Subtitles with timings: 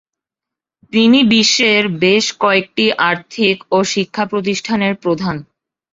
[0.93, 5.35] তিনি বিশ্বের বেশ কয়েকটি আর্থিক ও শিক্ষাপ্রতিষ্ঠানের প্রধান।